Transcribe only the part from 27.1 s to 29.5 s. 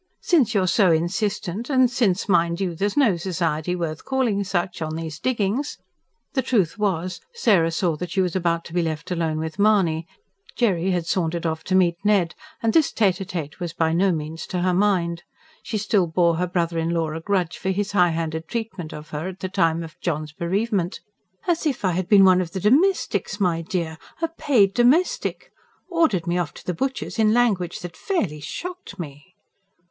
in language that fairly shocked me."